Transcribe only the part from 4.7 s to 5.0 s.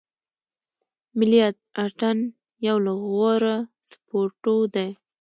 دی.